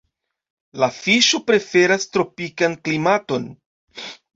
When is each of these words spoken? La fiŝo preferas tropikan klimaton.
La 0.83 0.89
fiŝo 0.95 1.41
preferas 1.51 2.11
tropikan 2.17 2.77
klimaton. 2.87 3.51